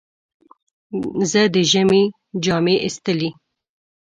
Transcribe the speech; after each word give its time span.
زه 1.31 1.41
د 1.53 1.55
ژمي 1.71 2.03
جامې 2.43 2.75
ایستلې. 2.85 3.29